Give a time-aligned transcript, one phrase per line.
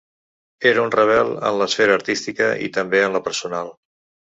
[0.69, 3.73] Era un rebel en l’esfera artística i també en la personal.